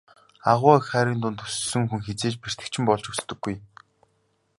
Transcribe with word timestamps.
Агуу 0.51 0.71
их 0.77 0.85
хайрын 0.93 1.19
дунд 1.21 1.39
өссөн 1.45 1.83
хүн 1.89 2.01
хэзээ 2.07 2.31
ч 2.33 2.35
бэртэгчин 2.41 2.83
болж 2.87 3.05
өсдөггүй. 3.11 3.55